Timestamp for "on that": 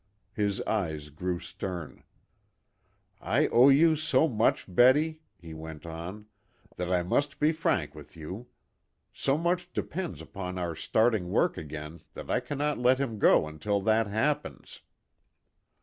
5.85-6.91